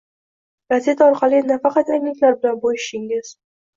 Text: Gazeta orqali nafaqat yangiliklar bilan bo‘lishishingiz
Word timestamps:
Gazeta 0.73 1.09
orqali 1.11 1.41
nafaqat 1.51 1.91
yangiliklar 1.93 2.39
bilan 2.41 2.59
bo‘lishishingiz 2.65 3.31